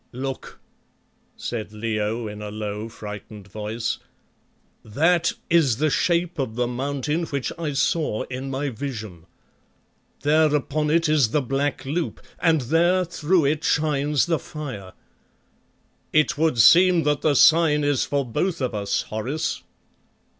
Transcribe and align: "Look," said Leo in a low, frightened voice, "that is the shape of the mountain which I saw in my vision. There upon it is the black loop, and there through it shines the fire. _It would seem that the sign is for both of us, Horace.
"Look," 0.13 0.57
said 1.37 1.73
Leo 1.73 2.27
in 2.27 2.41
a 2.41 2.49
low, 2.49 2.89
frightened 2.89 3.47
voice, 3.47 3.99
"that 4.83 5.33
is 5.47 5.77
the 5.77 5.91
shape 5.91 6.39
of 6.39 6.55
the 6.55 6.65
mountain 6.65 7.25
which 7.25 7.51
I 7.55 7.73
saw 7.73 8.23
in 8.23 8.49
my 8.49 8.69
vision. 8.69 9.27
There 10.21 10.55
upon 10.55 10.89
it 10.89 11.07
is 11.07 11.29
the 11.29 11.41
black 11.43 11.85
loop, 11.85 12.19
and 12.39 12.61
there 12.61 13.05
through 13.05 13.45
it 13.45 13.63
shines 13.63 14.25
the 14.25 14.39
fire. 14.39 14.93
_It 16.11 16.35
would 16.35 16.57
seem 16.57 17.03
that 17.03 17.21
the 17.21 17.35
sign 17.35 17.83
is 17.83 18.03
for 18.03 18.25
both 18.25 18.59
of 18.59 18.73
us, 18.73 19.03
Horace. 19.03 19.61